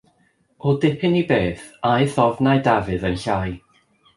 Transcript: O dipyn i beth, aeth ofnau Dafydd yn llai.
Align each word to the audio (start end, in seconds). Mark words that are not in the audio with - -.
O 0.69 0.73
dipyn 0.85 1.17
i 1.19 1.21
beth, 1.33 1.67
aeth 1.91 2.17
ofnau 2.25 2.65
Dafydd 2.69 3.07
yn 3.11 3.21
llai. 3.25 3.51